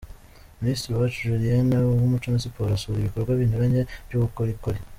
[0.61, 4.79] Minisitiri Uwacu Julienne w’Umuco na Siporo asura ibikorwa binyuranye by’ubukorikori.